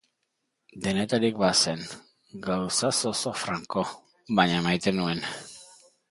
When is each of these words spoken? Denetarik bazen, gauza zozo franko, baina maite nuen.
Denetarik 0.85 1.35
bazen, 1.41 1.83
gauza 2.47 2.89
zozo 3.01 3.33
franko, 3.41 3.83
baina 4.39 4.63
maite 4.69 4.95
nuen. 5.01 5.21